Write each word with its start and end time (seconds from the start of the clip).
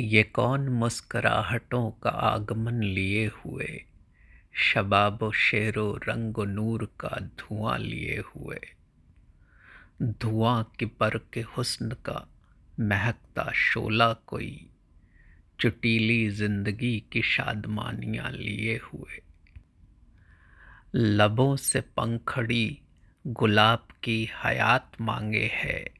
ये 0.00 0.22
कौन 0.22 0.68
मुस्कराहटों 0.68 1.90
का 1.90 2.10
आगमन 2.10 2.82
लिए 2.82 3.26
हुए? 3.26 3.84
शबाब 4.54 5.32
शेरो 5.32 6.00
रंग 6.08 6.34
नूर 6.38 6.84
का 7.00 7.08
धुआँ 7.08 7.78
लिए 7.78 8.20
हुए। 8.20 8.60
धुआँ 10.02 10.72
की 10.78 10.86
पर 10.86 11.18
के 11.32 11.40
हुस्न 11.40 11.90
का 11.90 12.28
महकता 12.80 13.52
शोला 13.54 14.12
कोई। 14.12 14.70
चुटीली 15.60 16.30
ज़िंदगी 16.30 17.04
की 17.12 17.22
शादमानियाँ 17.22 18.30
लिए 18.30 18.76
हुए। 18.76 19.22
लबों 20.94 21.56
से 21.56 21.80
पंखड़ी 21.80 22.78
गुलाब 23.26 23.86
की 24.04 24.30
हयात 24.44 24.92
मांगे 25.00 25.50
है। 25.54 25.90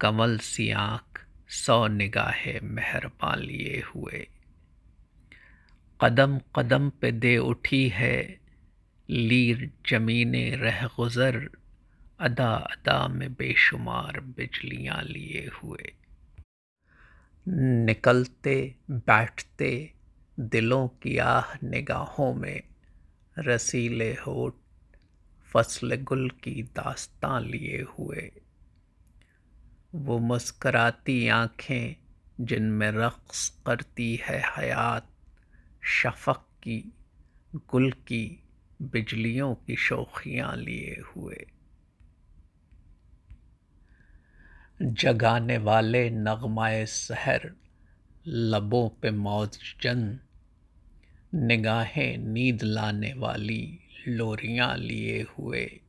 कमल 0.00 0.38
सी 0.38 0.70
आँख 0.70 1.09
सौ 1.50 1.86
निगाहे 1.86 2.60
मेहरबान 2.60 3.38
लिए 3.38 3.82
हुए। 3.94 4.28
कदम 6.00 6.40
कदम 6.56 6.90
पे 6.90 7.12
दे 7.12 7.38
उठी 7.38 7.88
है 7.88 8.40
लीर 9.10 9.70
जमीने 9.86 10.50
रह 10.50 10.86
गुजर, 10.86 11.50
अदा 12.20 12.54
अदा 12.54 13.08
में 13.08 13.34
बेशुमार 13.34 14.20
बिजलियाँ 14.20 15.02
लिए 15.02 15.50
हुए। 15.62 15.92
निकलते 17.84 18.74
बैठते 18.90 19.92
दिलों 20.40 20.88
की 20.88 21.18
आह 21.18 21.66
निगाहों 21.66 22.34
में 22.34 22.62
रसीले 23.38 24.12
होठ, 24.12 24.54
फ़सल 25.52 25.96
गुल 25.96 26.30
की 26.30 26.62
दास्तां 26.62 27.42
लिए 27.42 27.82
हुए। 27.82 28.30
वो 29.94 30.18
मुस्कराती 30.18 31.28
आँखें 31.28 31.96
जिनमें 32.40 32.90
रक़्स 32.90 33.48
करती 33.66 34.20
है 34.22 34.42
हयात, 34.56 35.08
शफ़क़ 35.84 36.38
की, 36.38 36.92
गुल 37.56 37.92
की, 37.92 38.42
बिजलियों 38.82 39.54
की 39.54 39.76
शोखियाँ 39.76 40.56
लिए 40.56 41.02
हुए। 41.16 41.46
जगाने 44.82 45.58
वाले 45.58 46.10
नगमाए 46.10 46.86
सहर, 46.86 47.52
लबों 48.26 48.88
पे 48.88 49.10
मौजन 49.10 50.20
निगाहें 51.34 52.18
नींद 52.18 52.62
लाने 52.62 53.12
वाली 53.12 53.78
लोरियाँ 54.08 54.76
लिए 54.76 55.22
हुए। 55.22 55.80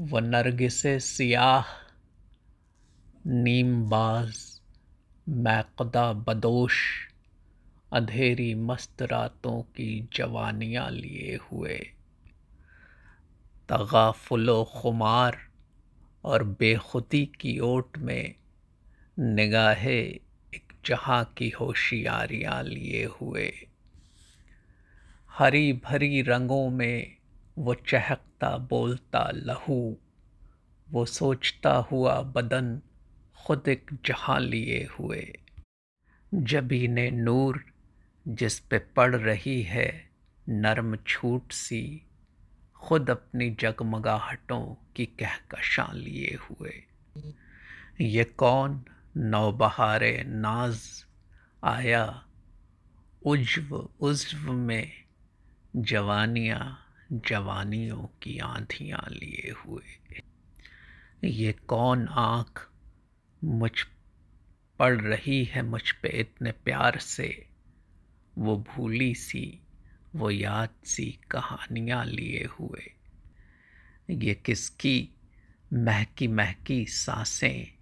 वो 0.00 0.20
नरगिसे 0.20 1.00
सियाह 1.00 1.81
नीमबाज, 3.26 4.60
मैकदा 5.28 6.12
बदोश, 6.12 6.74
अंधेरी 7.92 8.54
मस्त 8.54 9.02
रातों 9.02 9.62
की 9.62 10.08
जवानियाँ 10.12 10.90
लिए 10.90 11.36
हुए। 11.36 11.76
तगाफुलो 13.68 14.64
खुमार 14.64 15.38
और 16.24 16.44
बेखुदी 16.44 17.26
की 17.26 17.58
ओट 17.58 17.98
में 17.98 18.34
निगाहे 19.18 20.00
एक 20.54 20.72
जहाँ 20.86 21.24
की 21.24 21.48
होशियारियाँ 21.48 22.62
लिए 22.62 23.04
हुए। 23.04 23.52
हरी 25.30 25.72
भरी 25.72 26.22
रंगों 26.22 26.70
में 26.70 27.16
वो 27.58 27.74
चहकता 27.74 28.56
बोलता 28.56 29.30
लहू, 29.34 29.96
वो 30.90 31.04
सोचता 31.04 31.74
हुआ 31.74 32.20
बदन 32.20 32.80
खुद 33.46 33.68
एक 33.68 33.90
जहाँ 34.04 34.40
लिए 34.40 34.88
हुए। 34.98 35.38
जबीने 36.34 37.10
नूर 37.10 37.64
जिस 38.28 38.60
पे 38.60 38.78
पड़ 38.78 39.16
रही 39.16 39.62
है 39.62 40.10
नरम 40.48 40.96
छूट 40.96 41.52
सी, 41.52 42.02
खुद 42.74 43.10
अपनी 43.10 43.50
जगमगाहटों 43.50 44.92
की 44.96 45.06
कहकशां 45.06 45.94
लिए 45.94 46.38
हुए। 46.42 46.82
ये 48.00 48.24
कौन 48.24 48.84
नौबहारे 49.16 50.24
नाज 50.26 51.04
आया 51.64 52.24
उज्व 53.26 53.88
उज्व 54.00 54.52
में 54.52 54.92
जवानियाँ 55.76 56.78
जवानियों 57.12 58.02
की 58.22 58.38
आंधियाँ 58.38 59.06
लिए 59.10 59.54
हुए। 59.66 60.22
ये 61.28 61.52
कौन 61.52 62.08
आँख 62.08 62.68
मुझ 63.44 63.82
पड़ 64.78 65.00
रही 65.00 65.44
है 65.44 65.62
मुझ 65.62 65.90
पे 65.90 66.08
इतने 66.08 66.52
प्यार 66.52 66.98
से। 66.98 67.46
वो 68.38 68.56
भूली 68.56 69.14
सी, 69.14 69.60
वो 70.14 70.30
याद 70.30 70.68
सी 70.84 71.20
कहानियाँ 71.30 72.04
लिए 72.04 72.48
हुए। 72.60 72.92
ये 74.10 74.34
किसकी 74.34 75.08
महकी 75.72 76.28
महकी 76.28 76.86
साँसें? 76.86 77.78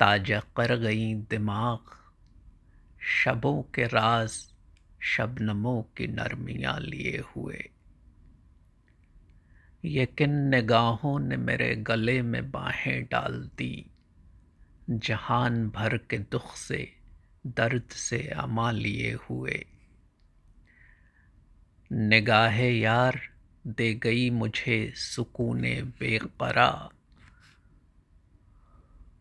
ताज़ा 0.00 0.40
कर 0.40 0.76
गई 0.76 1.14
दिमाग। 1.14 1.80
शबों 3.00 3.62
के 3.62 3.84
राज, 3.84 4.52
शबनमों 5.02 5.82
की 5.82 6.06
नरमियाँ 6.06 6.80
लिए 6.80 7.22
हुए। 7.36 7.70
ये 9.84 10.06
किन 10.06 10.30
निगाहों 10.30 11.18
ने 11.18 11.36
मेरे 11.36 11.76
गले 11.76 12.22
में 12.22 12.50
बाहें 12.50 13.04
डाल 13.04 13.50
दी? 13.58 13.90
जहान 14.90 15.68
भर 15.68 15.96
के 15.96 16.18
दुख 16.18 16.56
से, 16.56 16.92
दर्द 17.46 17.82
से 17.82 18.28
अमा 18.28 18.70
लिए 18.70 19.12
हुए। 19.12 19.66
निगाह 21.92 22.56
यार 22.56 23.20
दे 23.66 23.94
गई 23.94 24.30
मुझे 24.30 24.92
सुकून 24.96 25.62
बेकरा। 26.00 26.90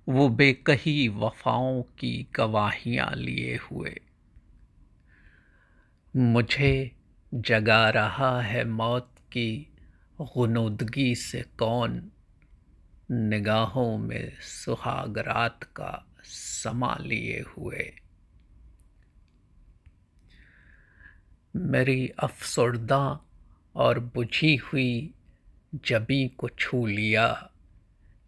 वो 0.10 0.30
बेकही 0.30 1.08
वफाओं 1.08 1.82
की 1.82 2.28
गवाहियाँ 2.36 3.16
लिए 3.16 3.56
हुए। 3.56 4.02
मुझे 6.16 6.96
जगा 7.34 7.90
रहा 7.90 8.42
है 8.42 8.66
मौत 8.66 9.16
की 9.20 9.74
गुनूदगी 10.22 11.16
से 11.16 11.42
कौन 11.42 12.12
निगाहों 13.12 13.98
में 13.98 14.42
सुहाग 14.42 15.18
रात 15.18 15.64
का 15.64 16.06
समा 16.24 16.98
लिए 17.02 17.42
हुए। 17.42 17.96
मेरी 21.56 22.08
अफसरदा 22.08 23.20
और 23.76 24.00
बुझी 24.00 24.56
हुई 24.56 25.14
जबी 25.76 26.28
को 26.28 26.50
छू 26.50 26.86
लिया। 26.86 27.52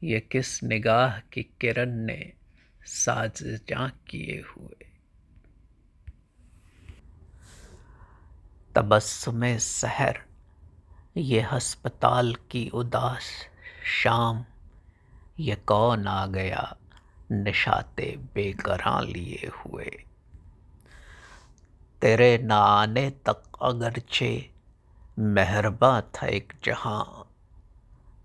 ये 0.03 0.19
किस 0.19 0.63
निगाह 0.63 1.19
की 1.19 1.43
किरण 1.43 1.89
ने 1.89 2.33
साज 2.85 3.43
जा 3.43 3.87
किए 3.87 4.41
हुए? 4.41 4.87
तबस्सुम 8.75 9.57
सहर, 9.57 10.21
ये 11.17 11.41
हस्पताल 11.41 12.35
की 12.35 12.69
उदास 12.69 13.23
शाम। 14.03 14.45
ये 15.39 15.55
कौन 15.55 16.07
आ 16.07 16.25
गया? 16.25 16.77
निशाते 17.31 18.19
बेकरां 18.35 19.05
लिए 19.05 19.51
हुए। 19.57 20.03
तेरे 22.01 22.37
न 22.37 22.51
आने 22.51 23.09
तक 23.09 23.43
अगरचे, 23.61 24.49
मेहरबा 25.19 26.01
था 26.01 26.27
एक 26.27 26.53
जहाँ। 26.63 27.31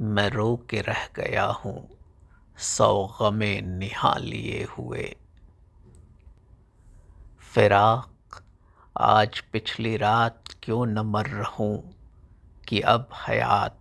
मैं 0.01 0.29
रो 0.31 0.57
के 0.71 0.81
रह 0.81 1.09
गया 1.17 1.45
हूँ, 1.45 1.89
सौ 2.59 3.17
गमे 3.23 3.61
निहा 3.61 4.15
लिए 4.15 4.65
हुए। 4.65 5.17
फिराक, 7.55 8.43
आज 8.99 9.41
पिछली 9.41 9.97
रात 9.97 10.45
क्यों 10.63 10.87
न 10.87 10.99
मर 10.99 11.27
रहूँ 11.27 11.95
कि 12.69 12.81
अब 12.81 13.09
हयात 13.29 13.79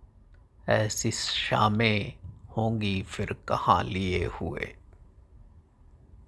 ऐसी 0.68 1.10
शामें 1.10 2.21
होंगी 2.56 3.02
फिर 3.02 3.36
कहाँ 3.48 3.84
लिए 3.84 4.24
हुए। 4.26 4.74